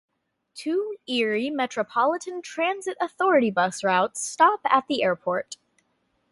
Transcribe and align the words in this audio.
Two 0.55 0.95
Erie 1.07 1.51
Metropolitan 1.51 2.41
Transit 2.41 2.97
Authority 2.99 3.51
bus 3.51 3.83
routes 3.83 4.23
stop 4.27 4.61
at 4.65 4.87
the 4.87 5.03
airport. 5.03 5.57